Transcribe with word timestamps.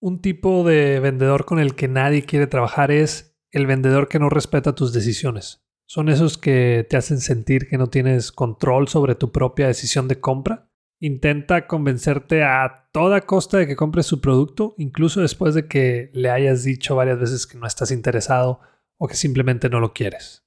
Un 0.00 0.20
tipo 0.20 0.62
de 0.62 1.00
vendedor 1.00 1.44
con 1.44 1.58
el 1.58 1.74
que 1.74 1.88
nadie 1.88 2.22
quiere 2.22 2.46
trabajar 2.46 2.92
es 2.92 3.36
el 3.50 3.66
vendedor 3.66 4.06
que 4.06 4.20
no 4.20 4.30
respeta 4.30 4.76
tus 4.76 4.92
decisiones. 4.92 5.66
Son 5.86 6.08
esos 6.08 6.38
que 6.38 6.86
te 6.88 6.96
hacen 6.96 7.18
sentir 7.18 7.68
que 7.68 7.78
no 7.78 7.88
tienes 7.88 8.30
control 8.30 8.86
sobre 8.86 9.16
tu 9.16 9.32
propia 9.32 9.66
decisión 9.66 10.06
de 10.06 10.20
compra. 10.20 10.70
Intenta 11.00 11.66
convencerte 11.66 12.44
a 12.44 12.88
toda 12.92 13.22
costa 13.22 13.58
de 13.58 13.66
que 13.66 13.74
compres 13.74 14.06
su 14.06 14.20
producto, 14.20 14.76
incluso 14.78 15.20
después 15.20 15.54
de 15.54 15.66
que 15.66 16.10
le 16.12 16.30
hayas 16.30 16.62
dicho 16.62 16.94
varias 16.94 17.18
veces 17.18 17.48
que 17.48 17.58
no 17.58 17.66
estás 17.66 17.90
interesado 17.90 18.60
o 18.98 19.08
que 19.08 19.16
simplemente 19.16 19.68
no 19.68 19.80
lo 19.80 19.92
quieres. 19.92 20.44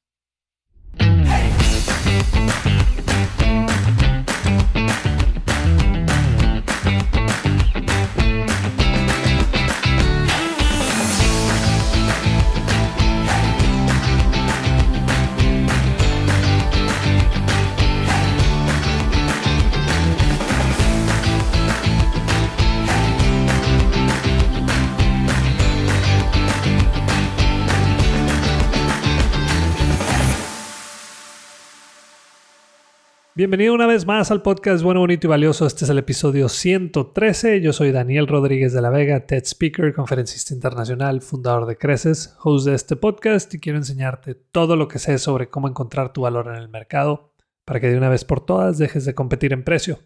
Bienvenido 33.33 33.73
una 33.73 33.88
vez 33.88 34.05
más 34.05 34.30
al 34.30 34.41
podcast 34.41 34.83
Bueno, 34.83 34.99
Bonito 34.99 35.25
y 35.25 35.30
Valioso. 35.30 35.66
Este 35.66 35.85
es 35.85 35.89
el 35.89 35.97
episodio 35.97 36.49
113. 36.49 37.61
Yo 37.61 37.71
soy 37.71 37.94
Daniel 37.94 38.27
Rodríguez 38.27 38.73
de 38.73 38.81
la 38.81 38.89
Vega, 38.89 39.25
TED 39.25 39.44
Speaker, 39.45 39.94
conferencista 39.94 40.53
internacional, 40.53 41.21
fundador 41.21 41.66
de 41.66 41.77
Creces, 41.77 42.35
host 42.44 42.67
de 42.67 42.75
este 42.75 42.97
podcast 42.97 43.53
y 43.53 43.61
quiero 43.61 43.77
enseñarte 43.77 44.35
todo 44.35 44.75
lo 44.75 44.89
que 44.89 44.99
sé 44.99 45.17
sobre 45.17 45.47
cómo 45.47 45.69
encontrar 45.69 46.11
tu 46.11 46.23
valor 46.23 46.47
en 46.49 46.55
el 46.55 46.67
mercado 46.67 47.33
para 47.63 47.79
que 47.79 47.88
de 47.88 47.97
una 47.97 48.09
vez 48.09 48.25
por 48.25 48.45
todas 48.45 48.77
dejes 48.77 49.05
de 49.05 49.15
competir 49.15 49.53
en 49.53 49.63
precio. 49.63 49.99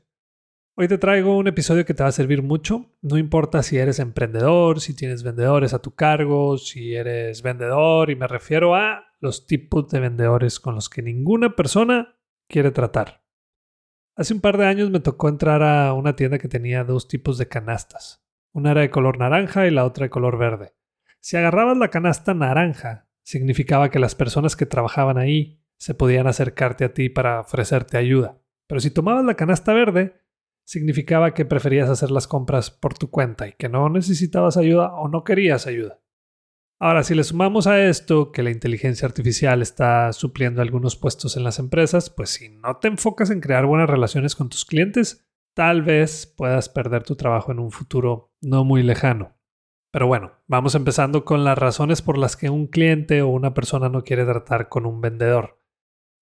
Hoy 0.76 0.88
te 0.88 1.00
traigo 1.00 1.36
un 1.36 1.48
episodio 1.48 1.84
que 1.84 1.96
te 1.96 2.04
va 2.04 2.10
a 2.10 2.12
servir 2.12 2.44
mucho. 2.44 2.92
No 3.02 3.18
importa 3.18 3.64
si 3.64 3.80
eres 3.80 3.98
emprendedor, 3.98 4.82
si 4.82 4.94
tienes 4.94 5.24
vendedores 5.24 5.74
a 5.74 5.80
tu 5.80 5.96
cargo, 5.96 6.60
si 6.60 6.94
eres 6.94 7.42
vendedor 7.42 8.12
y 8.12 8.16
me 8.16 8.28
refiero 8.28 8.76
a 8.76 9.04
los 9.20 9.48
tipos 9.48 9.90
de 9.90 10.00
vendedores 10.00 10.60
con 10.60 10.76
los 10.76 10.90
que 10.90 11.02
ninguna 11.02 11.56
persona 11.56 12.15
quiere 12.48 12.72
tratar. 12.72 13.24
Hace 14.16 14.34
un 14.34 14.42
par 14.42 14.58
de 14.58 14.66
años 14.66 14.90
me 14.90 15.02
tocó 15.02 15.28
entrar 15.28 15.62
a 15.62 15.94
una 15.94 16.16
tienda 16.16 16.40
que 16.40 16.48
tenía 16.48 16.84
dos 16.84 17.08
tipos 17.08 17.38
de 17.38 17.48
canastas. 17.48 18.26
Una 18.54 18.72
era 18.72 18.82
de 18.82 18.90
color 18.90 19.20
naranja 19.20 19.68
y 19.68 19.72
la 19.72 19.86
otra 19.86 20.06
de 20.06 20.10
color 20.10 20.38
verde. 20.38 20.74
Si 21.20 21.36
agarrabas 21.36 21.78
la 21.78 21.90
canasta 21.90 22.34
naranja, 22.34 23.10
significaba 23.24 23.90
que 23.90 24.00
las 24.00 24.16
personas 24.16 24.56
que 24.56 24.66
trabajaban 24.66 25.18
ahí 25.18 25.62
se 25.78 25.94
podían 25.94 26.28
acercarte 26.28 26.86
a 26.86 26.94
ti 26.94 27.10
para 27.10 27.42
ofrecerte 27.42 27.98
ayuda. 27.98 28.40
Pero 28.68 28.80
si 28.80 28.92
tomabas 28.92 29.26
la 29.26 29.36
canasta 29.36 29.74
verde, 29.74 30.22
significaba 30.64 31.34
que 31.34 31.46
preferías 31.46 31.90
hacer 31.90 32.12
las 32.12 32.28
compras 32.28 32.72
por 32.72 32.98
tu 32.98 33.10
cuenta 33.10 33.48
y 33.48 33.54
que 33.54 33.70
no 33.70 33.90
necesitabas 33.90 34.56
ayuda 34.56 34.94
o 34.94 35.10
no 35.10 35.24
querías 35.24 35.68
ayuda. 35.68 36.00
Ahora, 36.80 37.04
si 37.04 37.16
le 37.16 37.24
sumamos 37.24 37.68
a 37.68 37.82
esto 37.86 38.34
que 38.34 38.44
la 38.44 38.52
inteligencia 38.52 39.08
artificial 39.08 39.62
está 39.62 40.12
supliendo 40.12 40.62
algunos 40.62 40.98
puestos 40.98 41.38
en 41.38 41.46
las 41.46 41.58
empresas, 41.58 42.10
pues 42.10 42.32
si 42.32 42.50
no 42.50 42.78
te 42.78 42.90
enfocas 42.90 43.30
en 43.30 43.40
crear 43.40 43.66
buenas 43.66 43.90
relaciones 43.90 44.36
con 44.36 44.50
tus 44.50 44.66
clientes, 44.66 45.26
tal 45.54 45.84
vez 45.84 46.26
puedas 46.28 46.68
perder 46.68 47.04
tu 47.04 47.16
trabajo 47.16 47.54
en 47.54 47.60
un 47.60 47.72
futuro 47.72 48.34
no 48.42 48.66
muy 48.66 48.84
lejano. 48.84 49.38
Pero 49.90 50.08
bueno, 50.08 50.34
vamos 50.48 50.76
empezando 50.76 51.24
con 51.24 51.46
las 51.46 51.58
razones 51.58 52.02
por 52.02 52.18
las 52.18 52.36
que 52.36 52.50
un 52.50 52.68
cliente 52.68 53.22
o 53.22 53.30
una 53.30 53.54
persona 53.54 53.88
no 53.88 54.04
quiere 54.04 54.26
tratar 54.26 54.68
con 54.68 54.86
un 54.86 55.00
vendedor. 55.00 55.62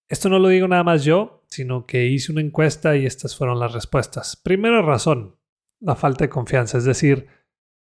Esto 0.08 0.30
no 0.30 0.38
lo 0.38 0.50
digo 0.50 0.68
nada 0.68 0.84
más 0.84 1.04
yo, 1.04 1.44
sino 1.48 1.88
que 1.88 2.06
hice 2.06 2.32
una 2.32 2.42
encuesta 2.42 2.96
y 2.96 3.08
estas 3.08 3.36
fueron 3.36 3.60
las 3.60 3.74
respuestas. 3.74 4.36
Primera 4.36 4.84
razón, 4.84 5.40
la 5.80 5.96
falta 5.96 6.26
de 6.26 6.30
confianza, 6.30 6.78
es 6.78 6.86
decir, 6.86 7.28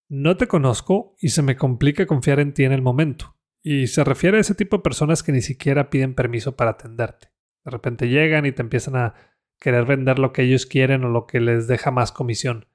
no 0.08 0.36
te 0.36 0.46
conozco 0.46 1.14
y 1.20 1.30
se 1.30 1.42
me 1.42 1.56
complica 1.56 2.06
confiar 2.06 2.40
en 2.40 2.52
ti 2.52 2.64
en 2.64 2.72
el 2.72 2.82
momento. 2.82 3.36
Y 3.62 3.88
se 3.88 4.04
refiere 4.04 4.38
a 4.38 4.40
ese 4.40 4.54
tipo 4.54 4.76
de 4.76 4.82
personas 4.82 5.22
que 5.22 5.32
ni 5.32 5.42
siquiera 5.42 5.90
piden 5.90 6.14
permiso 6.14 6.56
para 6.56 6.72
atenderte. 6.72 7.32
De 7.64 7.70
repente 7.70 8.08
llegan 8.08 8.46
y 8.46 8.52
te 8.52 8.62
empiezan 8.62 8.96
a 8.96 9.14
querer 9.58 9.84
vender 9.84 10.18
lo 10.18 10.32
que 10.32 10.42
ellos 10.42 10.66
quieren 10.66 11.04
o 11.04 11.08
lo 11.08 11.26
que 11.26 11.40
les 11.40 11.66
deja 11.66 11.90
más 11.90 12.12
comisión. 12.12 12.66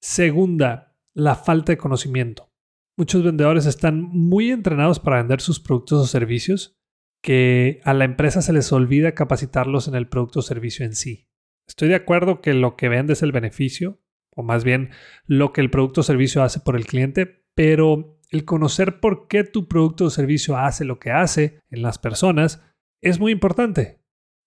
Segunda, 0.00 0.94
la 1.14 1.34
falta 1.34 1.72
de 1.72 1.78
conocimiento. 1.78 2.52
Muchos 2.98 3.24
vendedores 3.24 3.66
están 3.66 4.02
muy 4.02 4.50
entrenados 4.50 5.00
para 5.00 5.18
vender 5.18 5.40
sus 5.40 5.60
productos 5.60 6.02
o 6.02 6.06
servicios 6.06 6.78
que 7.22 7.80
a 7.84 7.94
la 7.94 8.04
empresa 8.04 8.42
se 8.42 8.52
les 8.52 8.72
olvida 8.72 9.14
capacitarlos 9.14 9.88
en 9.88 9.94
el 9.94 10.08
producto 10.08 10.40
o 10.40 10.42
servicio 10.42 10.84
en 10.84 10.94
sí. 10.94 11.28
Estoy 11.66 11.88
de 11.88 11.96
acuerdo 11.96 12.40
que 12.40 12.54
lo 12.54 12.76
que 12.76 12.88
vende 12.88 13.14
es 13.14 13.22
el 13.22 13.32
beneficio, 13.32 14.00
o 14.36 14.42
más 14.42 14.62
bien 14.62 14.90
lo 15.26 15.52
que 15.52 15.60
el 15.60 15.70
producto 15.70 16.02
o 16.02 16.04
servicio 16.04 16.42
hace 16.42 16.60
por 16.60 16.76
el 16.76 16.86
cliente, 16.86 17.44
pero 17.54 18.20
el 18.30 18.44
conocer 18.44 19.00
por 19.00 19.28
qué 19.28 19.44
tu 19.44 19.66
producto 19.66 20.04
o 20.04 20.10
servicio 20.10 20.56
hace 20.56 20.84
lo 20.84 20.98
que 20.98 21.10
hace 21.10 21.60
en 21.70 21.82
las 21.82 21.98
personas 21.98 22.62
es 23.00 23.18
muy 23.18 23.32
importante. 23.32 24.00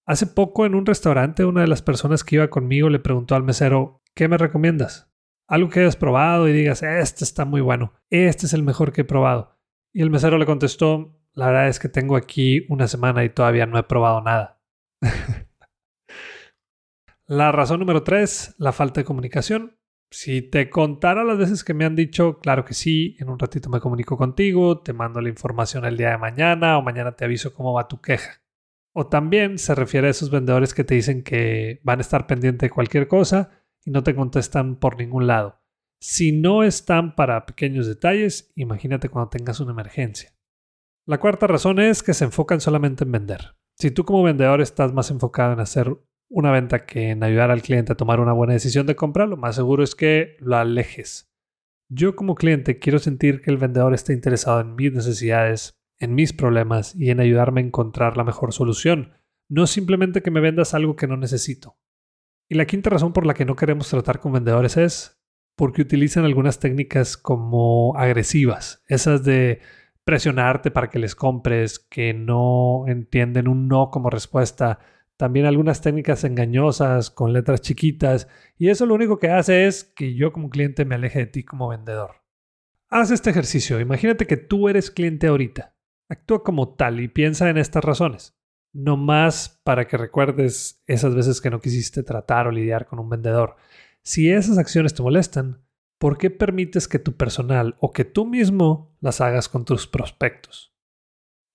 Hace 0.06 0.28
poco 0.28 0.66
en 0.66 0.76
un 0.76 0.86
restaurante 0.86 1.46
una 1.46 1.62
de 1.62 1.68
las 1.68 1.82
personas 1.82 2.24
que 2.24 2.36
iba 2.36 2.50
conmigo 2.50 2.90
le 2.90 3.00
preguntó 3.00 3.36
al 3.36 3.44
mesero, 3.44 4.02
¿qué 4.16 4.28
me 4.28 4.38
recomiendas? 4.38 5.12
Algo 5.48 5.70
que 5.70 5.82
hayas 5.82 5.96
probado 5.96 6.48
y 6.48 6.54
digas, 6.54 6.84
este 6.84 7.24
está 7.24 7.46
muy 7.46 7.62
bueno, 7.62 7.94
este 8.10 8.46
es 8.46 8.54
el 8.54 8.64
mejor 8.64 8.92
que 8.92 9.02
he 9.02 9.06
probado. 9.06 9.58
Y 9.94 10.02
el 10.02 10.12
mesero 10.12 10.38
le 10.38 10.46
contestó, 10.46 11.20
la 11.34 11.48
verdad 11.48 11.68
es 11.68 11.80
que 11.80 11.90
tengo 11.90 12.16
aquí 12.16 12.66
una 12.70 12.88
semana 12.88 13.24
y 13.24 13.30
todavía 13.30 13.66
no 13.66 13.80
he 13.80 13.84
probado 13.84 14.22
nada. 14.22 14.62
la 17.28 17.52
razón 17.52 17.80
número 17.80 18.04
tres, 18.04 18.56
la 18.58 18.72
falta 18.72 19.02
de 19.02 19.06
comunicación. 19.06 19.79
Si 20.12 20.42
te 20.42 20.70
contara 20.70 21.24
las 21.24 21.38
veces 21.38 21.64
que 21.64 21.76
me 21.76 21.86
han 21.86 21.96
dicho, 21.96 22.40
claro 22.40 22.66
que 22.66 22.74
sí, 22.74 23.16
en 23.20 23.30
un 23.30 23.38
ratito 23.38 23.70
me 23.70 23.80
comunico 23.80 24.18
contigo, 24.18 24.82
te 24.82 24.92
mando 24.92 25.22
la 25.22 25.30
información 25.30 25.86
el 25.86 25.98
día 25.98 26.12
de 26.12 26.18
mañana 26.18 26.78
o 26.78 26.82
mañana 26.82 27.16
te 27.16 27.26
aviso 27.26 27.54
cómo 27.54 27.74
va 27.74 27.88
tu 27.88 28.02
queja. 28.02 28.42
O 28.92 29.08
también 29.08 29.60
se 29.60 29.76
refiere 29.76 30.08
a 30.08 30.12
esos 30.12 30.32
vendedores 30.32 30.74
que 30.74 30.84
te 30.84 30.96
dicen 30.96 31.24
que 31.24 31.80
van 31.84 32.00
a 32.00 32.02
estar 32.02 32.26
pendientes 32.26 32.68
de 32.68 32.74
cualquier 32.74 33.08
cosa 33.08 33.52
y 33.86 33.92
no 33.92 34.04
te 34.04 34.16
contestan 34.16 34.78
por 34.78 34.98
ningún 34.98 35.28
lado. 35.28 35.62
Si 36.02 36.32
no 36.32 36.64
están 36.64 37.16
para 37.16 37.46
pequeños 37.46 37.86
detalles, 37.86 38.52
imagínate 38.56 39.10
cuando 39.10 39.30
tengas 39.30 39.60
una 39.60 39.74
emergencia. 39.74 40.34
La 41.06 41.20
cuarta 41.20 41.46
razón 41.46 41.80
es 41.80 42.02
que 42.02 42.14
se 42.14 42.26
enfocan 42.26 42.62
solamente 42.62 43.04
en 43.04 43.12
vender. 43.12 43.56
Si 43.76 43.92
tú 43.92 44.06
como 44.06 44.24
vendedor 44.24 44.62
estás 44.62 44.92
más 44.92 45.12
enfocado 45.12 45.54
en 45.54 45.60
hacer 45.60 45.96
una 46.30 46.52
venta 46.52 46.86
que 46.86 47.10
en 47.10 47.24
ayudar 47.24 47.52
al 47.52 47.62
cliente 47.62 47.92
a 47.92 47.98
tomar 47.98 48.20
una 48.20 48.34
buena 48.34 48.54
decisión 48.54 48.86
de 48.86 48.96
compra, 48.96 49.26
lo 49.26 49.36
más 49.36 49.56
seguro 49.56 49.84
es 49.84 49.96
que 49.96 50.38
lo 50.40 50.56
alejes. 50.56 51.34
Yo 51.90 52.16
como 52.16 52.36
cliente 52.36 52.78
quiero 52.78 53.00
sentir 53.00 53.42
que 53.42 53.50
el 53.50 53.58
vendedor 53.58 53.94
está 53.96 54.14
interesado 54.14 54.62
en 54.62 54.76
mis 54.76 54.94
necesidades, 54.94 55.82
en 55.98 56.14
mis 56.14 56.34
problemas 56.34 56.96
y 56.96 57.10
en 57.10 57.20
ayudarme 57.20 57.62
a 57.62 57.66
encontrar 57.66 58.16
la 58.16 58.24
mejor 58.24 58.54
solución, 58.54 59.14
no 59.50 59.66
simplemente 59.66 60.22
que 60.22 60.32
me 60.32 60.40
vendas 60.40 60.76
algo 60.76 60.96
que 60.96 61.08
no 61.08 61.18
necesito. 61.18 61.78
Y 62.48 62.56
la 62.56 62.66
quinta 62.66 62.92
razón 62.92 63.12
por 63.12 63.26
la 63.26 63.34
que 63.34 63.46
no 63.46 63.56
queremos 63.56 63.90
tratar 63.90 64.20
con 64.20 64.34
vendedores 64.34 64.78
es 64.78 65.20
porque 65.56 65.82
utilizan 65.82 66.26
algunas 66.26 66.60
técnicas 66.60 67.18
como 67.18 67.96
agresivas, 67.98 68.84
esas 68.88 69.24
de 69.24 69.60
presionarte 70.06 70.72
para 70.72 70.90
que 70.90 71.00
les 71.00 71.16
compres, 71.16 71.80
que 71.80 72.14
no 72.14 72.86
entienden 72.88 73.48
un 73.48 73.68
no 73.68 73.90
como 73.90 74.10
respuesta, 74.10 74.80
también 75.20 75.46
algunas 75.46 75.82
técnicas 75.82 76.24
engañosas 76.24 77.12
con 77.12 77.34
letras 77.34 77.60
chiquitas 77.60 78.30
y 78.58 78.70
eso 78.70 78.86
lo 78.86 78.96
único 78.96 79.20
que 79.20 79.30
hace 79.30 79.68
es 79.68 79.84
que 79.84 80.16
yo 80.16 80.32
como 80.32 80.50
cliente 80.50 80.86
me 80.86 80.96
aleje 80.96 81.20
de 81.20 81.26
ti 81.26 81.44
como 81.44 81.68
vendedor. 81.68 82.24
Haz 82.88 83.12
este 83.12 83.30
ejercicio, 83.30 83.82
imagínate 83.82 84.26
que 84.26 84.38
tú 84.38 84.70
eres 84.70 84.90
cliente 84.90 85.28
ahorita. 85.28 85.76
Actúa 86.08 86.42
como 86.42 86.74
tal 86.74 87.02
y 87.02 87.10
piensa 87.10 87.50
en 87.50 87.58
estas 87.58 87.84
razones. 87.84 88.40
No 88.72 88.96
más 88.96 89.60
para 89.66 89.90
que 89.90 89.98
recuerdes 89.98 90.82
esas 90.88 91.14
veces 91.14 91.42
que 91.42 91.50
no 91.50 91.60
quisiste 91.60 92.02
tratar 92.02 92.48
o 92.48 92.52
lidiar 92.52 92.86
con 92.86 93.00
un 93.00 93.10
vendedor. 93.10 93.58
Si 94.02 94.32
esas 94.32 94.58
acciones 94.58 94.94
te 94.94 95.04
molestan, 95.04 95.66
¿por 95.98 96.18
qué 96.18 96.30
permites 96.30 96.88
que 96.88 96.98
tu 96.98 97.18
personal 97.18 97.76
o 97.82 97.92
que 97.92 98.06
tú 98.06 98.26
mismo 98.26 98.96
las 99.02 99.20
hagas 99.20 99.50
con 99.50 99.66
tus 99.66 99.86
prospectos? 99.86 100.74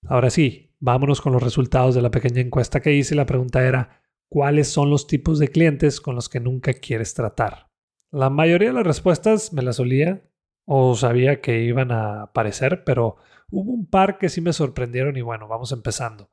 Ahora 0.07 0.29
sí, 0.29 0.74
Vámonos 0.87 1.23
con 1.23 1.33
los 1.33 1.43
resultados 1.43 1.95
de 1.95 2.03
la 2.03 2.11
pequeña 2.11 2.43
encuesta 2.43 2.83
que 2.83 2.93
hice. 2.93 3.15
La 3.15 3.25
pregunta 3.25 3.67
era, 3.67 4.03
¿cuáles 4.29 4.69
son 4.69 4.91
los 4.91 5.07
tipos 5.07 5.39
de 5.39 5.49
clientes 5.49 5.99
con 5.99 6.15
los 6.15 6.29
que 6.29 6.41
nunca 6.41 6.75
quieres 6.75 7.15
tratar? 7.15 7.71
La 8.11 8.29
mayoría 8.29 8.69
de 8.69 8.75
las 8.75 8.87
respuestas 8.87 9.55
me 9.55 9.63
las 9.63 9.81
olía 9.81 10.29
o 10.67 10.95
sabía 10.95 11.41
que 11.41 11.63
iban 11.63 11.91
a 11.91 12.25
aparecer, 12.25 12.85
pero 12.85 13.17
hubo 13.51 13.73
un 13.73 13.89
par 13.89 14.19
que 14.19 14.29
sí 14.29 14.43
me 14.43 14.53
sorprendieron 14.53 15.17
y 15.17 15.23
bueno, 15.23 15.49
vamos 15.49 15.73
empezando. 15.73 16.29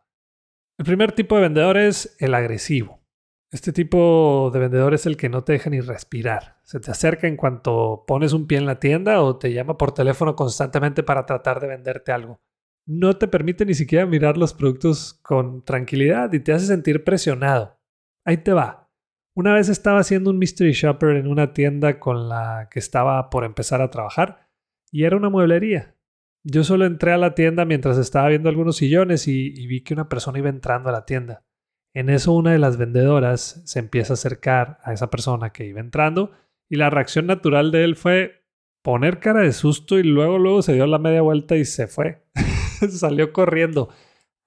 El 0.77 0.83
primer 0.83 1.13
tipo 1.13 1.35
de 1.35 1.43
vendedor 1.43 1.77
es 1.77 2.17
el 2.19 2.33
agresivo. 2.33 2.99
Este 3.51 3.71
tipo 3.71 4.51
de 4.51 4.59
vendedor 4.59 4.93
es 4.93 5.05
el 5.05 5.15
que 5.15 5.29
no 5.29 5.45
te 5.45 5.53
deja 5.53 5.69
ni 5.69 5.79
respirar. 5.79 6.57
Se 6.63 6.81
te 6.81 6.91
acerca 6.91 7.25
en 7.25 7.37
cuanto 7.37 8.03
pones 8.05 8.33
un 8.33 8.47
pie 8.47 8.57
en 8.57 8.65
la 8.65 8.81
tienda 8.81 9.21
o 9.21 9.37
te 9.37 9.53
llama 9.53 9.77
por 9.77 9.93
teléfono 9.93 10.35
constantemente 10.35 11.03
para 11.03 11.25
tratar 11.25 11.61
de 11.61 11.67
venderte 11.67 12.11
algo. 12.11 12.41
No 12.87 13.17
te 13.17 13.27
permite 13.27 13.65
ni 13.65 13.73
siquiera 13.73 14.05
mirar 14.05 14.37
los 14.37 14.53
productos 14.53 15.13
con 15.21 15.63
tranquilidad 15.63 16.33
y 16.33 16.39
te 16.39 16.53
hace 16.53 16.65
sentir 16.65 17.03
presionado. 17.03 17.79
Ahí 18.25 18.37
te 18.37 18.53
va. 18.53 18.89
Una 19.35 19.53
vez 19.53 19.69
estaba 19.69 19.99
haciendo 19.99 20.29
un 20.29 20.37
mystery 20.37 20.73
shopper 20.73 21.15
en 21.15 21.27
una 21.27 21.53
tienda 21.53 21.99
con 21.99 22.27
la 22.27 22.67
que 22.69 22.79
estaba 22.79 23.29
por 23.29 23.45
empezar 23.45 23.81
a 23.81 23.89
trabajar 23.89 24.49
y 24.91 25.05
era 25.05 25.15
una 25.15 25.29
mueblería. 25.29 25.95
Yo 26.43 26.63
solo 26.63 26.85
entré 26.85 27.13
a 27.13 27.17
la 27.17 27.35
tienda 27.35 27.65
mientras 27.65 27.97
estaba 27.97 28.27
viendo 28.27 28.49
algunos 28.49 28.77
sillones 28.77 29.27
y, 29.27 29.53
y 29.55 29.67
vi 29.67 29.83
que 29.83 29.93
una 29.93 30.09
persona 30.09 30.39
iba 30.39 30.49
entrando 30.49 30.89
a 30.89 30.93
la 30.93 31.05
tienda. 31.05 31.45
En 31.93 32.09
eso 32.09 32.33
una 32.33 32.51
de 32.51 32.59
las 32.59 32.77
vendedoras 32.77 33.61
se 33.65 33.79
empieza 33.79 34.13
a 34.13 34.15
acercar 34.15 34.79
a 34.83 34.93
esa 34.93 35.09
persona 35.09 35.51
que 35.51 35.65
iba 35.65 35.79
entrando 35.79 36.31
y 36.69 36.77
la 36.77 36.89
reacción 36.89 37.27
natural 37.27 37.71
de 37.71 37.83
él 37.83 37.95
fue 37.95 38.45
poner 38.81 39.19
cara 39.19 39.41
de 39.41 39.51
susto 39.51 39.99
y 39.99 40.03
luego 40.03 40.39
luego 40.39 40.61
se 40.61 40.73
dio 40.73 40.87
la 40.87 40.99
media 40.99 41.21
vuelta 41.21 41.55
y 41.55 41.65
se 41.65 41.87
fue. 41.87 42.23
Salió 42.89 43.33
corriendo. 43.33 43.89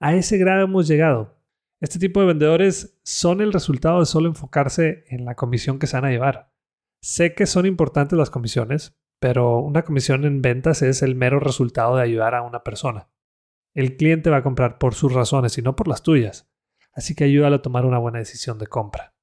A 0.01 0.15
ese 0.15 0.39
grado 0.39 0.65
hemos 0.65 0.89
llegado. 0.89 1.39
Este 1.81 1.99
tipo 1.99 2.21
de 2.21 2.27
vendedores 2.27 2.99
son 3.03 3.41
el 3.41 3.53
resultado 3.53 4.01
de 4.01 4.07
solo 4.07 4.29
enfocarse 4.29 5.05
en 5.09 5.25
la 5.25 5.35
comisión 5.35 5.79
que 5.79 5.87
se 5.87 5.97
van 5.97 6.07
a 6.07 6.11
llevar. 6.11 6.53
Sé 7.01 7.35
que 7.35 7.47
son 7.47 7.67
importantes 7.67 8.19
las 8.19 8.31
comisiones, 8.31 8.97
pero 9.21 9.59
una 9.59 9.83
comisión 9.83 10.25
en 10.25 10.41
ventas 10.41 10.83
es 10.83 11.03
el 11.03 11.15
mero 11.15 11.41
resultado 11.41 11.97
de 11.97 12.03
ayudar 12.03 12.35
a 12.35 12.43
una 12.43 12.63
persona. 12.63 13.11
El 13.75 13.97
cliente 13.97 14.31
va 14.31 14.39
a 14.39 14.43
comprar 14.43 14.79
por 14.79 14.95
sus 14.95 15.13
razones 15.13 15.59
y 15.59 15.63
no 15.63 15.77
por 15.77 15.89
las 15.89 16.03
tuyas 16.03 16.49
así 16.95 17.15
que 17.15 17.25
ayúdalo 17.25 17.57
a 17.57 17.63
tomar 17.63 17.85
una 17.85 17.99
buena 17.99 18.19
decisión 18.19 18.59
de 18.59 18.67
compra. 18.67 19.15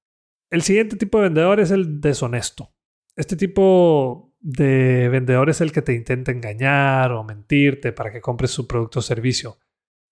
El 0.49 0.61
siguiente 0.61 0.97
tipo 0.97 1.17
de 1.17 1.25
vendedor 1.25 1.59
es 1.59 1.71
el 1.71 2.01
deshonesto. 2.01 2.73
Este 3.15 3.35
tipo 3.35 4.30
de 4.41 5.07
vendedor 5.09 5.49
es 5.49 5.61
el 5.61 5.71
que 5.71 5.83
te 5.83 5.93
intenta 5.93 6.31
engañar 6.31 7.11
o 7.11 7.23
mentirte 7.23 7.91
para 7.91 8.11
que 8.11 8.21
compres 8.21 8.51
su 8.51 8.67
producto 8.67 8.99
o 8.99 9.03
servicio. 9.03 9.57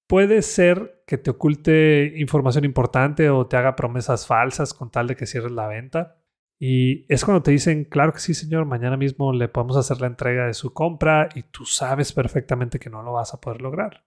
Puede 0.08 0.42
ser 0.42 1.04
que 1.06 1.18
te 1.18 1.32
oculte 1.32 2.14
información 2.18 2.66
importante 2.66 3.30
o 3.30 3.48
te 3.48 3.58
haga 3.58 3.76
promesas 3.76 4.26
falsas 4.28 4.74
con 4.74 4.92
tal 4.92 5.08
de 5.08 5.16
que 5.16 5.26
cierres 5.26 5.52
la 5.52 5.68
venta. 5.68 6.18
Y 6.60 7.06
es 7.14 7.24
cuando 7.26 7.42
te 7.42 7.52
dicen, 7.52 7.86
claro 7.86 8.14
que 8.14 8.20
sí, 8.20 8.34
señor, 8.34 8.66
mañana 8.66 8.98
mismo 8.98 9.34
le 9.34 9.48
podemos 9.48 9.78
hacer 9.78 10.02
la 10.02 10.08
entrega 10.08 10.46
de 10.46 10.54
su 10.54 10.74
compra 10.74 11.30
y 11.34 11.44
tú 11.44 11.66
sabes 11.66 12.12
perfectamente 12.12 12.80
que 12.80 12.90
no 12.90 13.02
lo 13.02 13.14
vas 13.14 13.34
a 13.34 13.40
poder 13.40 13.62
lograr. 13.62 14.06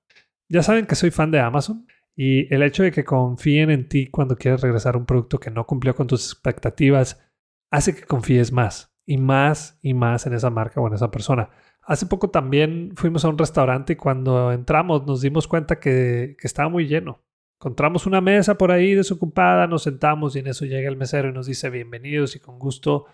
Ya 0.48 0.62
saben 0.62 0.86
que 0.86 0.94
soy 0.94 1.10
fan 1.10 1.30
de 1.30 1.40
Amazon 1.40 1.86
y 2.14 2.52
el 2.52 2.62
hecho 2.62 2.82
de 2.82 2.92
que 2.92 3.04
confíen 3.04 3.70
en 3.70 3.88
ti 3.88 4.08
cuando 4.08 4.36
quieres 4.36 4.60
regresar 4.60 4.96
un 4.96 5.06
producto 5.06 5.40
que 5.40 5.50
no 5.50 5.66
cumplió 5.66 5.94
con 5.94 6.06
tus 6.06 6.30
expectativas 6.30 7.24
hace 7.70 7.94
que 7.94 8.02
confíes 8.02 8.52
más 8.52 8.91
y 9.06 9.18
más 9.18 9.78
y 9.82 9.94
más 9.94 10.26
en 10.26 10.34
esa 10.34 10.50
marca 10.50 10.80
o 10.80 10.86
en 10.86 10.94
esa 10.94 11.10
persona. 11.10 11.50
Hace 11.82 12.06
poco 12.06 12.30
también 12.30 12.92
fuimos 12.96 13.24
a 13.24 13.28
un 13.28 13.38
restaurante 13.38 13.94
y 13.94 13.96
cuando 13.96 14.52
entramos 14.52 15.06
nos 15.06 15.20
dimos 15.20 15.48
cuenta 15.48 15.80
que, 15.80 16.36
que 16.38 16.46
estaba 16.46 16.68
muy 16.68 16.86
lleno. 16.86 17.22
Encontramos 17.58 18.06
una 18.06 18.20
mesa 18.20 18.58
por 18.58 18.72
ahí 18.72 18.94
desocupada, 18.94 19.66
nos 19.66 19.84
sentamos 19.84 20.34
y 20.34 20.40
en 20.40 20.48
eso 20.48 20.64
llega 20.64 20.88
el 20.88 20.96
mesero 20.96 21.28
y 21.28 21.32
nos 21.32 21.46
dice 21.46 21.70
bienvenidos 21.70 22.36
y 22.36 22.40
con 22.40 22.58
gusto 22.58 23.06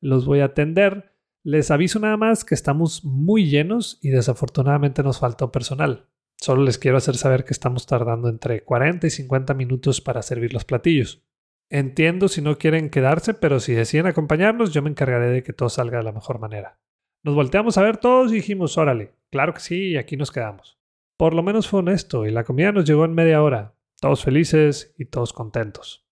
los 0.00 0.26
voy 0.26 0.40
a 0.40 0.46
atender. 0.46 1.12
Les 1.42 1.70
aviso 1.70 1.98
nada 1.98 2.16
más 2.16 2.44
que 2.44 2.54
estamos 2.54 3.04
muy 3.04 3.48
llenos 3.48 3.98
y 4.02 4.10
desafortunadamente 4.10 5.02
nos 5.02 5.18
faltó 5.18 5.50
personal. 5.52 6.08
Solo 6.36 6.62
les 6.62 6.78
quiero 6.78 6.98
hacer 6.98 7.16
saber 7.16 7.44
que 7.44 7.52
estamos 7.52 7.86
tardando 7.86 8.28
entre 8.28 8.62
40 8.62 9.06
y 9.06 9.10
50 9.10 9.54
minutos 9.54 10.00
para 10.00 10.22
servir 10.22 10.52
los 10.52 10.64
platillos. 10.64 11.24
Entiendo 11.70 12.28
si 12.28 12.40
no 12.40 12.56
quieren 12.56 12.88
quedarse, 12.88 13.34
pero 13.34 13.60
si 13.60 13.74
deciden 13.74 14.06
acompañarnos, 14.06 14.72
yo 14.72 14.80
me 14.80 14.88
encargaré 14.88 15.28
de 15.28 15.42
que 15.42 15.52
todo 15.52 15.68
salga 15.68 15.98
de 15.98 16.04
la 16.04 16.12
mejor 16.12 16.38
manera. 16.38 16.78
Nos 17.22 17.34
volteamos 17.34 17.76
a 17.76 17.82
ver 17.82 17.98
todos 17.98 18.32
y 18.32 18.36
dijimos, 18.36 18.78
órale, 18.78 19.14
claro 19.30 19.52
que 19.52 19.60
sí, 19.60 19.90
y 19.90 19.96
aquí 19.98 20.16
nos 20.16 20.30
quedamos. 20.30 20.78
Por 21.18 21.34
lo 21.34 21.42
menos 21.42 21.68
fue 21.68 21.80
honesto 21.80 22.26
y 22.26 22.30
la 22.30 22.44
comida 22.44 22.72
nos 22.72 22.86
llegó 22.86 23.04
en 23.04 23.14
media 23.14 23.42
hora, 23.42 23.74
todos 24.00 24.24
felices 24.24 24.94
y 24.96 25.06
todos 25.06 25.32
contentos. 25.32 26.06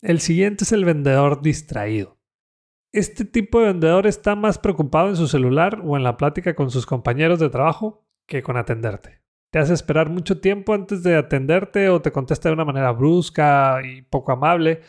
El 0.00 0.20
siguiente 0.20 0.64
es 0.64 0.72
el 0.72 0.84
vendedor 0.84 1.42
distraído. 1.42 2.18
Este 2.92 3.24
tipo 3.24 3.60
de 3.60 3.66
vendedor 3.66 4.06
está 4.06 4.36
más 4.36 4.58
preocupado 4.58 5.08
en 5.08 5.16
su 5.16 5.26
celular 5.26 5.82
o 5.84 5.96
en 5.96 6.02
la 6.02 6.16
plática 6.16 6.54
con 6.54 6.70
sus 6.70 6.86
compañeros 6.86 7.38
de 7.40 7.50
trabajo 7.50 8.06
que 8.26 8.42
con 8.42 8.56
atenderte 8.56 9.21
te 9.52 9.58
hace 9.58 9.74
esperar 9.74 10.08
mucho 10.08 10.40
tiempo 10.40 10.72
antes 10.72 11.02
de 11.02 11.14
atenderte 11.14 11.90
o 11.90 12.00
te 12.00 12.10
contesta 12.10 12.48
de 12.48 12.54
una 12.54 12.64
manera 12.64 12.90
brusca 12.90 13.80
y 13.84 14.00
poco 14.00 14.32
amable. 14.32 14.80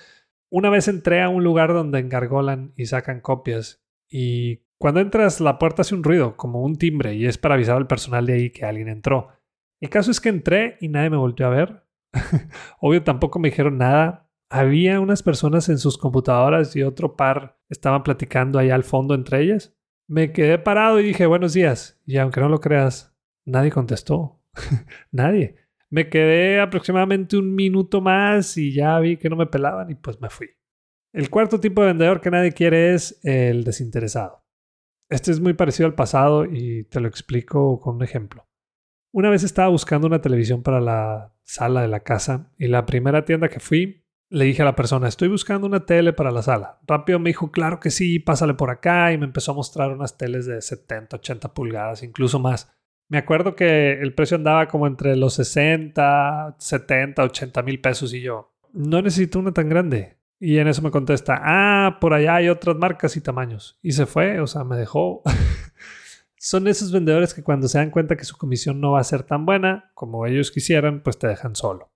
Una 0.49 0.69
vez 0.69 0.87
entré 0.87 1.21
a 1.21 1.27
un 1.27 1.43
lugar 1.43 1.73
donde 1.73 1.99
engargolan 1.99 2.73
y 2.77 2.85
sacan 2.85 3.19
copias 3.19 3.83
y 4.09 4.63
cuando 4.77 5.01
entras 5.01 5.41
la 5.41 5.59
puerta 5.59 5.81
hace 5.81 5.95
un 5.95 6.03
ruido, 6.03 6.37
como 6.37 6.61
un 6.61 6.75
timbre, 6.77 7.15
y 7.15 7.25
es 7.25 7.37
para 7.37 7.55
avisar 7.55 7.77
al 7.77 7.87
personal 7.87 8.25
de 8.25 8.33
ahí 8.33 8.49
que 8.51 8.63
alguien 8.63 8.87
entró. 8.87 9.29
El 9.81 9.89
caso 9.89 10.11
es 10.11 10.21
que 10.21 10.29
entré 10.29 10.77
y 10.79 10.87
nadie 10.87 11.09
me 11.09 11.17
volvió 11.17 11.47
a 11.47 11.49
ver. 11.49 11.83
Obvio 12.79 13.03
tampoco 13.03 13.39
me 13.39 13.49
dijeron 13.49 13.77
nada. 13.77 14.29
Había 14.49 14.99
unas 14.99 15.23
personas 15.23 15.67
en 15.67 15.77
sus 15.77 15.97
computadoras 15.97 16.75
y 16.75 16.83
otro 16.83 17.15
par 17.17 17.57
estaban 17.69 18.03
platicando 18.03 18.59
ahí 18.59 18.69
al 18.69 18.83
fondo 18.83 19.13
entre 19.15 19.41
ellas. 19.41 19.75
Me 20.07 20.31
quedé 20.31 20.57
parado 20.59 20.99
y 20.99 21.03
dije 21.03 21.25
buenos 21.25 21.53
días. 21.53 21.99
Y 22.05 22.17
aunque 22.17 22.39
no 22.39 22.49
lo 22.49 22.59
creas, 22.59 23.15
nadie 23.45 23.71
contestó. 23.71 24.42
Nadie. 25.11 25.55
Me 25.89 26.09
quedé 26.09 26.59
aproximadamente 26.59 27.37
un 27.37 27.53
minuto 27.53 28.01
más 28.01 28.57
y 28.57 28.73
ya 28.73 28.99
vi 28.99 29.17
que 29.17 29.29
no 29.29 29.35
me 29.35 29.45
pelaban 29.45 29.91
y 29.91 29.95
pues 29.95 30.19
me 30.19 30.29
fui. 30.29 30.49
El 31.13 31.29
cuarto 31.29 31.59
tipo 31.59 31.81
de 31.81 31.87
vendedor 31.87 32.19
que 32.21 32.31
nadie 32.31 32.51
quiere 32.51 32.95
es 32.95 33.19
el 33.23 33.63
desinteresado. 33.63 34.43
Este 35.09 35.31
es 35.31 35.39
muy 35.39 35.53
parecido 35.53 35.85
al 35.85 35.93
pasado 35.93 36.45
y 36.45 36.85
te 36.85 36.99
lo 36.99 37.07
explico 37.07 37.79
con 37.79 37.97
un 37.97 38.03
ejemplo. 38.03 38.47
Una 39.11 39.29
vez 39.29 39.43
estaba 39.43 39.67
buscando 39.67 40.07
una 40.07 40.21
televisión 40.21 40.63
para 40.63 40.81
la 40.81 41.35
sala 41.43 41.83
de 41.83 41.87
la 41.87 41.99
casa 41.99 42.51
y 42.57 42.67
la 42.67 42.87
primera 42.87 43.25
tienda 43.25 43.49
que 43.49 43.59
fui 43.59 44.03
le 44.29 44.45
dije 44.45 44.63
a 44.63 44.65
la 44.65 44.75
persona, 44.75 45.07
estoy 45.07 45.27
buscando 45.27 45.67
una 45.67 45.85
tele 45.85 46.11
para 46.11 46.31
la 46.31 46.41
sala. 46.41 46.79
Rápido 46.87 47.19
me 47.19 47.29
dijo, 47.29 47.51
claro 47.51 47.79
que 47.79 47.91
sí, 47.91 48.17
pásale 48.17 48.55
por 48.55 48.71
acá 48.71 49.13
y 49.13 49.19
me 49.19 49.25
empezó 49.25 49.51
a 49.51 49.55
mostrar 49.55 49.91
unas 49.91 50.17
teles 50.17 50.47
de 50.47 50.59
70, 50.59 51.17
80 51.17 51.53
pulgadas, 51.53 52.01
incluso 52.01 52.39
más. 52.39 52.75
Me 53.09 53.17
acuerdo 53.17 53.55
que 53.55 53.93
el 53.93 54.13
precio 54.13 54.37
andaba 54.37 54.67
como 54.67 54.87
entre 54.87 55.15
los 55.15 55.35
60, 55.35 56.55
70, 56.57 57.23
80 57.23 57.61
mil 57.61 57.79
pesos 57.79 58.13
y 58.13 58.21
yo, 58.21 58.53
no 58.73 59.01
necesito 59.01 59.39
una 59.39 59.53
tan 59.53 59.69
grande. 59.69 60.17
Y 60.39 60.57
en 60.57 60.67
eso 60.67 60.81
me 60.81 60.91
contesta, 60.91 61.39
ah, 61.41 61.99
por 62.01 62.13
allá 62.13 62.35
hay 62.35 62.49
otras 62.49 62.75
marcas 62.75 63.15
y 63.15 63.21
tamaños. 63.21 63.79
Y 63.81 63.93
se 63.93 64.05
fue, 64.05 64.41
o 64.41 64.47
sea, 64.47 64.63
me 64.63 64.75
dejó. 64.75 65.21
Son 66.37 66.67
esos 66.67 66.91
vendedores 66.91 67.33
que 67.33 67.43
cuando 67.43 67.69
se 67.69 67.77
dan 67.77 67.91
cuenta 67.91 68.17
que 68.17 68.25
su 68.25 68.37
comisión 68.37 68.81
no 68.81 68.91
va 68.91 68.99
a 68.99 69.05
ser 69.05 69.23
tan 69.23 69.45
buena 69.45 69.91
como 69.93 70.25
ellos 70.25 70.51
quisieran, 70.51 71.01
pues 71.01 71.17
te 71.17 71.27
dejan 71.27 71.55
solo. 71.55 71.93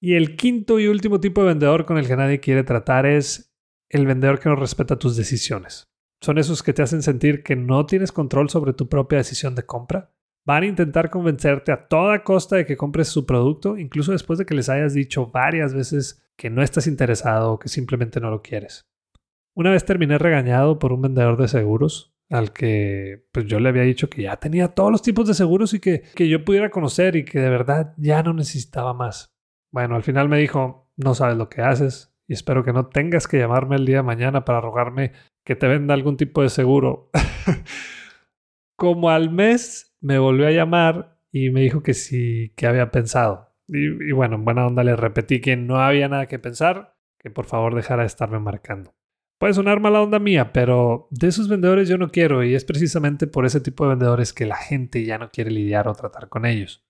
Y 0.00 0.14
el 0.14 0.36
quinto 0.36 0.78
y 0.78 0.86
último 0.86 1.18
tipo 1.18 1.40
de 1.40 1.48
vendedor 1.48 1.84
con 1.84 1.98
el 1.98 2.06
que 2.06 2.16
nadie 2.16 2.38
quiere 2.38 2.62
tratar 2.62 3.04
es 3.04 3.52
el 3.88 4.06
vendedor 4.06 4.38
que 4.38 4.48
no 4.48 4.54
respeta 4.54 4.98
tus 4.98 5.16
decisiones. 5.16 5.88
Son 6.20 6.38
esos 6.38 6.62
que 6.62 6.72
te 6.72 6.82
hacen 6.82 7.02
sentir 7.02 7.42
que 7.42 7.56
no 7.56 7.86
tienes 7.86 8.12
control 8.12 8.48
sobre 8.48 8.74
tu 8.74 8.88
propia 8.88 9.18
decisión 9.18 9.56
de 9.56 9.64
compra 9.64 10.12
Van 10.48 10.62
a 10.62 10.66
intentar 10.66 11.10
convencerte 11.10 11.72
a 11.72 11.88
toda 11.88 12.24
costa 12.24 12.56
de 12.56 12.64
que 12.64 12.78
compres 12.78 13.08
su 13.08 13.26
producto, 13.26 13.76
incluso 13.76 14.12
después 14.12 14.38
de 14.38 14.46
que 14.46 14.54
les 14.54 14.70
hayas 14.70 14.94
dicho 14.94 15.26
varias 15.26 15.74
veces 15.74 16.26
que 16.38 16.48
no 16.48 16.62
estás 16.62 16.86
interesado 16.86 17.52
o 17.52 17.58
que 17.58 17.68
simplemente 17.68 18.18
no 18.18 18.30
lo 18.30 18.40
quieres. 18.40 18.88
Una 19.54 19.72
vez 19.72 19.84
terminé 19.84 20.16
regañado 20.16 20.78
por 20.78 20.94
un 20.94 21.02
vendedor 21.02 21.36
de 21.36 21.48
seguros 21.48 22.16
al 22.30 22.54
que 22.54 23.26
pues 23.30 23.44
yo 23.44 23.60
le 23.60 23.68
había 23.68 23.82
dicho 23.82 24.08
que 24.08 24.22
ya 24.22 24.38
tenía 24.38 24.68
todos 24.68 24.90
los 24.90 25.02
tipos 25.02 25.28
de 25.28 25.34
seguros 25.34 25.74
y 25.74 25.80
que, 25.80 26.00
que 26.14 26.30
yo 26.30 26.46
pudiera 26.46 26.70
conocer 26.70 27.16
y 27.16 27.26
que 27.26 27.40
de 27.40 27.50
verdad 27.50 27.92
ya 27.98 28.22
no 28.22 28.32
necesitaba 28.32 28.94
más. 28.94 29.36
Bueno, 29.70 29.96
al 29.96 30.02
final 30.02 30.30
me 30.30 30.38
dijo, 30.38 30.90
no 30.96 31.14
sabes 31.14 31.36
lo 31.36 31.50
que 31.50 31.60
haces 31.60 32.16
y 32.26 32.32
espero 32.32 32.64
que 32.64 32.72
no 32.72 32.86
tengas 32.86 33.28
que 33.28 33.38
llamarme 33.38 33.76
el 33.76 33.84
día 33.84 33.96
de 33.96 34.02
mañana 34.02 34.46
para 34.46 34.62
rogarme 34.62 35.12
que 35.44 35.56
te 35.56 35.68
venda 35.68 35.92
algún 35.92 36.16
tipo 36.16 36.40
de 36.40 36.48
seguro. 36.48 37.10
Como 38.76 39.10
al 39.10 39.28
mes 39.28 39.87
me 40.00 40.18
volvió 40.18 40.46
a 40.46 40.52
llamar 40.52 41.18
y 41.30 41.50
me 41.50 41.60
dijo 41.60 41.82
que 41.82 41.94
sí, 41.94 42.52
que 42.56 42.66
había 42.66 42.90
pensado. 42.90 43.48
Y, 43.66 44.12
bueno, 44.12 44.36
en 44.36 44.44
buena 44.44 44.66
onda 44.66 44.82
le 44.82 44.96
repetí 44.96 45.40
que 45.40 45.56
no 45.56 45.76
había 45.76 46.08
nada 46.08 46.26
que 46.26 46.38
pensar, 46.38 46.96
que 47.18 47.30
por 47.30 47.44
favor 47.44 47.74
dejara 47.74 48.02
de 48.02 48.06
estarme 48.06 48.38
marcando. 48.38 48.94
Puede 49.38 49.54
sonar 49.54 49.78
mala 49.78 50.02
onda 50.02 50.18
mía, 50.18 50.52
pero 50.52 51.06
de 51.10 51.28
esos 51.28 51.48
vendedores 51.48 51.88
yo 51.88 51.96
no 51.96 52.08
quiero 52.08 52.42
y 52.42 52.54
es 52.54 52.64
precisamente 52.64 53.26
por 53.26 53.46
ese 53.46 53.60
tipo 53.60 53.84
de 53.84 53.90
vendedores 53.90 54.32
que 54.32 54.46
la 54.46 54.56
gente 54.56 55.04
ya 55.04 55.18
no 55.18 55.30
quiere 55.30 55.50
lidiar 55.50 55.86
o 55.86 55.94
tratar 55.94 56.28
con 56.28 56.44
ellos. 56.44 56.84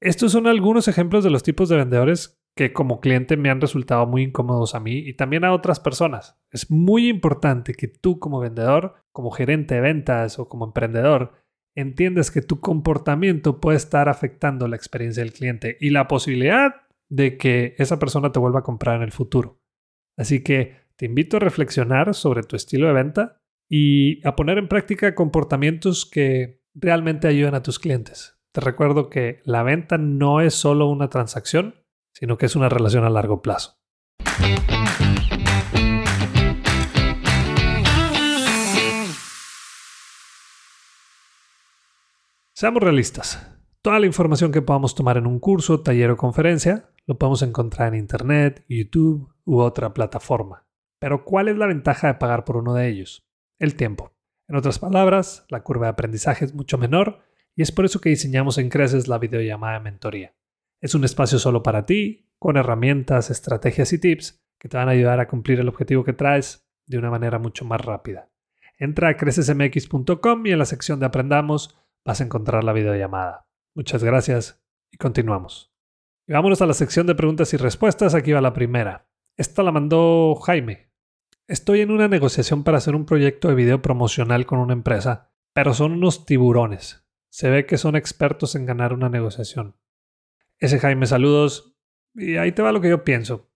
Estos 0.00 0.32
son 0.32 0.46
algunos 0.46 0.86
ejemplos 0.86 1.24
de 1.24 1.30
los 1.30 1.42
tipos 1.42 1.68
de 1.68 1.76
vendedores 1.76 2.42
que 2.54 2.72
como 2.72 3.00
cliente 3.00 3.36
me 3.36 3.50
han 3.50 3.60
resultado 3.60 4.06
muy 4.06 4.22
incómodos 4.24 4.74
a 4.74 4.80
mí 4.80 4.98
y 4.98 5.14
también 5.14 5.44
a 5.44 5.52
otras 5.52 5.80
personas. 5.80 6.38
Es 6.50 6.70
muy 6.70 7.08
importante 7.08 7.74
que 7.74 7.88
tú 7.88 8.18
como 8.18 8.40
vendedor, 8.40 8.94
como 9.10 9.30
gerente 9.30 9.76
de 9.76 9.80
ventas 9.80 10.38
o 10.38 10.48
como 10.48 10.66
emprendedor, 10.66 11.32
entiendes 11.74 12.30
que 12.30 12.42
tu 12.42 12.60
comportamiento 12.60 13.60
puede 13.60 13.76
estar 13.76 14.08
afectando 14.08 14.68
la 14.68 14.76
experiencia 14.76 15.22
del 15.22 15.32
cliente 15.32 15.76
y 15.80 15.90
la 15.90 16.08
posibilidad 16.08 16.82
de 17.08 17.36
que 17.36 17.74
esa 17.78 17.98
persona 17.98 18.32
te 18.32 18.38
vuelva 18.38 18.60
a 18.60 18.64
comprar 18.64 18.96
en 18.96 19.02
el 19.02 19.12
futuro. 19.12 19.60
Así 20.16 20.42
que 20.42 20.76
te 20.96 21.06
invito 21.06 21.36
a 21.36 21.40
reflexionar 21.40 22.14
sobre 22.14 22.42
tu 22.42 22.56
estilo 22.56 22.86
de 22.86 22.92
venta 22.92 23.42
y 23.68 24.26
a 24.26 24.36
poner 24.36 24.58
en 24.58 24.68
práctica 24.68 25.14
comportamientos 25.14 26.06
que 26.06 26.62
realmente 26.74 27.28
ayuden 27.28 27.54
a 27.54 27.62
tus 27.62 27.78
clientes. 27.78 28.38
Te 28.52 28.60
recuerdo 28.60 29.08
que 29.08 29.40
la 29.44 29.62
venta 29.62 29.96
no 29.98 30.40
es 30.40 30.54
solo 30.54 30.88
una 30.88 31.08
transacción, 31.08 31.76
sino 32.14 32.36
que 32.36 32.46
es 32.46 32.56
una 32.56 32.68
relación 32.68 33.04
a 33.04 33.10
largo 33.10 33.40
plazo. 33.40 33.78
Seamos 42.62 42.80
realistas. 42.80 43.44
Toda 43.82 43.98
la 43.98 44.06
información 44.06 44.52
que 44.52 44.62
podamos 44.62 44.94
tomar 44.94 45.16
en 45.16 45.26
un 45.26 45.40
curso, 45.40 45.80
taller 45.80 46.12
o 46.12 46.16
conferencia 46.16 46.90
lo 47.06 47.18
podemos 47.18 47.42
encontrar 47.42 47.88
en 47.88 47.98
Internet, 47.98 48.64
YouTube 48.68 49.34
u 49.44 49.58
otra 49.58 49.92
plataforma. 49.92 50.64
Pero 51.00 51.24
¿cuál 51.24 51.48
es 51.48 51.56
la 51.56 51.66
ventaja 51.66 52.06
de 52.06 52.14
pagar 52.14 52.44
por 52.44 52.56
uno 52.56 52.74
de 52.74 52.86
ellos? 52.86 53.26
El 53.58 53.74
tiempo. 53.74 54.14
En 54.46 54.54
otras 54.54 54.78
palabras, 54.78 55.44
la 55.48 55.64
curva 55.64 55.86
de 55.86 55.90
aprendizaje 55.90 56.44
es 56.44 56.54
mucho 56.54 56.78
menor 56.78 57.24
y 57.56 57.62
es 57.62 57.72
por 57.72 57.84
eso 57.84 58.00
que 58.00 58.10
diseñamos 58.10 58.58
en 58.58 58.68
Creces 58.68 59.08
la 59.08 59.18
videollamada 59.18 59.78
de 59.78 59.80
mentoría. 59.80 60.36
Es 60.80 60.94
un 60.94 61.02
espacio 61.02 61.40
solo 61.40 61.64
para 61.64 61.84
ti, 61.84 62.30
con 62.38 62.56
herramientas, 62.56 63.30
estrategias 63.30 63.92
y 63.92 63.98
tips 63.98 64.40
que 64.60 64.68
te 64.68 64.76
van 64.76 64.86
a 64.86 64.92
ayudar 64.92 65.18
a 65.18 65.26
cumplir 65.26 65.58
el 65.58 65.68
objetivo 65.68 66.04
que 66.04 66.12
traes 66.12 66.64
de 66.86 66.98
una 66.98 67.10
manera 67.10 67.40
mucho 67.40 67.64
más 67.64 67.80
rápida. 67.80 68.30
Entra 68.78 69.08
a 69.08 69.16
crecesmx.com 69.16 70.46
y 70.46 70.52
en 70.52 70.58
la 70.60 70.64
sección 70.64 71.00
de 71.00 71.06
Aprendamos 71.06 71.81
vas 72.04 72.20
a 72.20 72.24
encontrar 72.24 72.64
la 72.64 72.72
videollamada. 72.72 73.48
Muchas 73.74 74.04
gracias 74.04 74.62
y 74.90 74.96
continuamos. 74.96 75.72
Vámonos 76.28 76.62
a 76.62 76.66
la 76.66 76.74
sección 76.74 77.06
de 77.06 77.14
preguntas 77.14 77.52
y 77.52 77.56
respuestas. 77.56 78.14
Aquí 78.14 78.32
va 78.32 78.40
la 78.40 78.52
primera. 78.52 79.08
Esta 79.36 79.62
la 79.62 79.72
mandó 79.72 80.34
Jaime. 80.36 80.90
Estoy 81.48 81.80
en 81.80 81.90
una 81.90 82.08
negociación 82.08 82.64
para 82.64 82.78
hacer 82.78 82.94
un 82.94 83.04
proyecto 83.04 83.48
de 83.48 83.54
video 83.54 83.82
promocional 83.82 84.46
con 84.46 84.58
una 84.58 84.72
empresa, 84.72 85.32
pero 85.52 85.74
son 85.74 85.92
unos 85.92 86.24
tiburones. 86.24 87.04
Se 87.30 87.50
ve 87.50 87.66
que 87.66 87.78
son 87.78 87.96
expertos 87.96 88.54
en 88.54 88.66
ganar 88.66 88.92
una 88.92 89.08
negociación. 89.08 89.76
Ese 90.58 90.78
Jaime, 90.78 91.06
saludos. 91.06 91.76
Y 92.14 92.36
ahí 92.36 92.52
te 92.52 92.62
va 92.62 92.72
lo 92.72 92.80
que 92.80 92.90
yo 92.90 93.04
pienso. 93.04 93.50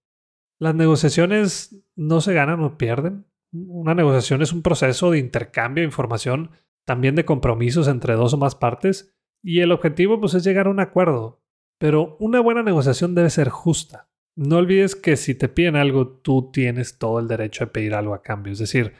Las 0.58 0.74
negociaciones 0.74 1.84
no 1.94 2.20
se 2.20 2.34
ganan 2.34 2.60
o 2.60 2.78
pierden. 2.78 3.26
Una 3.52 3.94
negociación 3.94 4.42
es 4.42 4.52
un 4.52 4.62
proceso 4.62 5.10
de 5.10 5.18
intercambio 5.18 5.82
de 5.82 5.86
información, 5.86 6.50
también 6.86 7.14
de 7.14 7.26
compromisos 7.26 7.88
entre 7.88 8.14
dos 8.14 8.32
o 8.32 8.38
más 8.38 8.54
partes, 8.54 9.14
y 9.42 9.60
el 9.60 9.72
objetivo 9.72 10.18
pues 10.18 10.32
es 10.34 10.44
llegar 10.44 10.66
a 10.66 10.70
un 10.70 10.80
acuerdo. 10.80 11.42
Pero 11.78 12.16
una 12.20 12.40
buena 12.40 12.62
negociación 12.62 13.14
debe 13.14 13.28
ser 13.28 13.50
justa. 13.50 14.08
No 14.34 14.56
olvides 14.56 14.96
que 14.96 15.16
si 15.16 15.34
te 15.34 15.48
piden 15.48 15.76
algo, 15.76 16.08
tú 16.08 16.50
tienes 16.50 16.98
todo 16.98 17.20
el 17.20 17.28
derecho 17.28 17.64
de 17.64 17.70
pedir 17.70 17.94
algo 17.94 18.14
a 18.14 18.22
cambio. 18.22 18.52
Es 18.52 18.58
decir, 18.58 18.94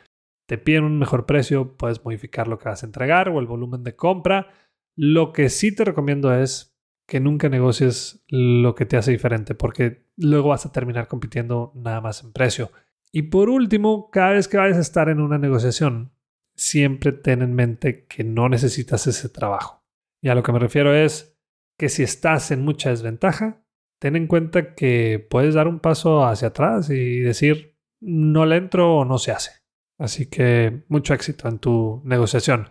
te 0.47 0.59
piden 0.59 0.85
un 0.85 0.99
mejor 0.99 1.27
precio, 1.27 1.77
puedes 1.77 2.05
modificar 2.05 2.49
lo 2.49 2.59
que 2.59 2.69
vas 2.69 2.83
a 2.83 2.87
entregar 2.87 3.29
o 3.29 3.41
el 3.41 3.47
volumen 3.47 3.83
de 3.83 3.97
compra, 3.97 4.49
lo 4.95 5.33
que 5.33 5.51
sí 5.51 5.75
te 5.75 5.85
recomiendo 5.85 6.35
es 6.35 6.77
que 7.07 7.21
nunca 7.21 7.49
negocies 7.49 8.25
lo 8.29 8.75
que 8.75 8.87
te 8.87 8.97
hace 8.97 9.13
diferente, 9.13 9.55
porque 9.55 10.07
luego 10.17 10.49
vas 10.49 10.67
a 10.67 10.73
terminar 10.73 11.07
compitiendo 11.07 11.73
nada 11.75 12.01
más 12.01 12.25
en 12.25 12.33
precio. 12.33 12.71
Y 13.13 13.23
por 13.23 13.49
último, 13.49 14.11
cada 14.11 14.33
vez 14.33 14.49
que 14.49 14.57
vayas 14.57 14.79
a 14.79 14.81
estar 14.81 15.09
en 15.09 15.21
una 15.21 15.39
negociación, 15.39 16.13
siempre 16.57 17.13
ten 17.13 17.43
en 17.43 17.55
mente 17.55 18.07
que 18.07 18.25
no 18.25 18.49
necesitas 18.49 19.07
ese 19.07 19.29
trabajo. 19.29 19.85
Y 20.23 20.29
a 20.29 20.35
lo 20.35 20.43
que 20.43 20.53
me 20.53 20.59
refiero 20.59 20.95
es 20.95 21.39
que 21.79 21.89
si 21.89 22.03
estás 22.03 22.51
en 22.51 22.65
mucha 22.65 22.91
desventaja, 22.91 23.63
ten 24.01 24.17
en 24.17 24.27
cuenta 24.27 24.75
que 24.75 25.25
puedes 25.31 25.55
dar 25.55 25.69
un 25.69 25.81
paso 25.81 26.25
hacia 26.25 26.49
atrás 26.49 26.91
y 26.91 27.21
decir, 27.21 27.79
no 28.01 28.47
le 28.47 28.57
entro 28.57 28.97
o 28.97 29.05
no 29.05 29.19
se 29.19 29.33
hace. 29.33 29.53
Así 29.99 30.27
que 30.27 30.85
mucho 30.89 31.15
éxito 31.15 31.49
en 31.49 31.59
tu 31.59 32.03
negociación. 32.05 32.69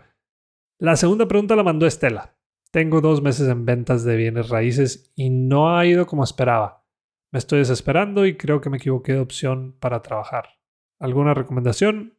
La 0.78 0.96
segunda 0.96 1.26
pregunta 1.26 1.56
la 1.56 1.62
mandó 1.62 1.86
Estela. 1.86 2.36
Tengo 2.70 3.00
dos 3.00 3.22
meses 3.22 3.48
en 3.48 3.64
ventas 3.64 4.04
de 4.04 4.16
bienes 4.16 4.48
raíces 4.48 5.12
y 5.14 5.30
no 5.30 5.76
ha 5.76 5.86
ido 5.86 6.06
como 6.06 6.24
esperaba. 6.24 6.84
Me 7.32 7.38
estoy 7.38 7.60
desesperando 7.60 8.26
y 8.26 8.36
creo 8.36 8.60
que 8.60 8.70
me 8.70 8.76
equivoqué 8.76 9.14
de 9.14 9.20
opción 9.20 9.76
para 9.80 10.02
trabajar. 10.02 10.60
¿Alguna 10.98 11.34
recomendación? 11.34 12.15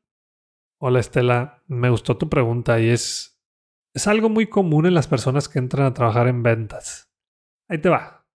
Hola 0.80 1.00
Estela, 1.00 1.64
me 1.68 1.90
gustó 1.90 2.18
tu 2.18 2.30
pregunta 2.30 2.80
y 2.80 2.90
es, 2.90 3.42
es 3.94 4.08
algo 4.08 4.30
muy 4.30 4.48
común 4.48 4.86
en 4.86 4.94
las 4.94 5.08
personas 5.08 5.50
que 5.50 5.60
entran 5.60 5.86
a 5.86 5.94
trabajar 5.94 6.28
en 6.28 6.44
ventas. 6.44 7.12
Ahí 7.68 7.80
te 7.80 7.90
va. 7.90 8.28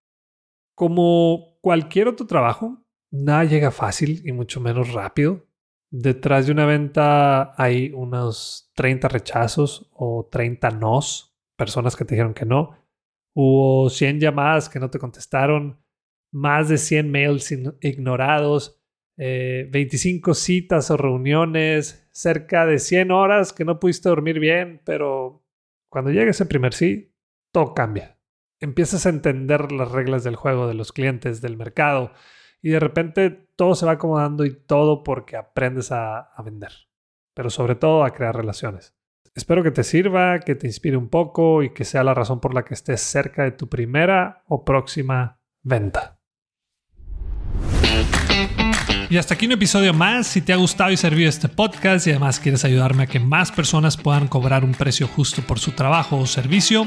Como 0.75 1.59
cualquier 1.61 2.09
otro 2.09 2.27
trabajo, 2.27 2.85
nada 3.11 3.45
llega 3.45 3.71
fácil 3.71 4.23
y 4.25 4.33
mucho 4.33 4.61
menos 4.61 4.93
rápido 4.93 5.47
detrás 5.93 6.47
de 6.47 6.53
una 6.53 6.65
venta 6.65 7.55
hay 7.63 7.93
unos 7.93 8.73
30 8.75 9.09
rechazos 9.09 9.91
o 9.93 10.27
30 10.33 10.71
nos, 10.71 11.37
personas 11.57 11.95
que 11.95 12.05
te 12.05 12.15
dijeron 12.15 12.35
que 12.35 12.47
no. 12.47 12.77
Hubo 13.35 13.89
100 13.91 14.19
llamadas 14.19 14.69
que 14.69 14.81
no 14.81 14.91
te 14.91 14.99
contestaron, 14.99 15.81
más 16.33 16.71
de 16.71 16.79
100 16.79 17.11
mails 17.11 17.53
ignorados, 17.83 18.82
25 19.17 20.31
eh, 20.31 20.35
citas 20.35 20.91
o 20.91 20.97
reuniones, 20.97 22.09
cerca 22.13 22.67
de 22.67 22.79
100 22.79 23.11
horas 23.11 23.53
que 23.53 23.65
no 23.65 23.79
pudiste 23.79 24.09
dormir 24.09 24.41
bien, 24.41 24.81
pero 24.85 25.45
cuando 25.89 26.11
llega 26.11 26.31
ese 26.31 26.47
primer 26.47 26.75
sí, 26.75 27.15
todo 27.53 27.75
cambia. 27.75 28.19
Empiezas 28.61 29.07
a 29.07 29.11
entender 29.11 29.73
las 29.73 29.91
reglas 29.91 30.25
del 30.25 30.37
juego 30.37 30.67
de 30.67 30.75
los 30.75 30.93
clientes, 30.93 31.41
del 31.41 31.57
mercado, 31.57 32.13
y 32.63 32.71
de 32.71 32.81
repente 32.81 33.31
todo 33.57 33.75
se 33.75 33.85
va 33.85 33.93
acomodando 33.93 34.45
y 34.45 34.55
todo 34.55 35.03
porque 35.03 35.37
aprendes 35.37 35.91
a, 35.91 36.31
vender, 36.45 36.73
pero 37.35 37.51
sobre 37.51 37.75
todo 37.75 38.05
a 38.05 38.13
crear 38.13 38.37
relaciones. 38.37 38.95
Espero 39.35 39.63
que 39.63 39.71
te 39.71 39.83
sirva, 39.83 40.41
que 40.41 40.55
te 40.55 40.67
inspire 40.67 40.97
un 40.97 41.09
poco 41.09 41.63
y 41.63 41.71
que 41.71 41.85
sea 41.85 42.05
la 42.05 42.15
razón 42.15 42.41
por 42.41 42.55
la 42.55 42.65
que 42.65 42.75
estés 42.75 43.01
cerca 43.01 43.45
de 43.45 43.53
tu 43.53 43.69
primera 43.69 44.45
o 44.47 44.65
próxima 44.65 45.41
venta. 45.63 46.21
Y 49.13 49.19
hasta 49.19 49.35
aquí 49.35 49.45
un 49.45 49.53
episodio 49.53 49.93
más. 49.93 50.27
Si 50.27 50.41
te 50.41 50.55
ha 50.55 50.57
gustado 50.57 50.91
y 50.91 50.97
servido 50.97 51.29
este 51.29 51.47
podcast 51.47 52.07
y 52.07 52.11
además 52.13 52.41
quieres 52.41 52.65
ayudarme 52.65 53.03
a 53.03 53.07
que 53.07 53.21
más 53.21 53.53
personas 53.53 53.99
puedan 53.99 54.27
cobrar 54.27 54.65
un 54.65 54.73
precio 54.73 55.07
justo 55.07 55.43
por 55.43 55.59
su 55.59 55.73
trabajo 55.73 56.17
o 56.17 56.25
servicio, 56.25 56.87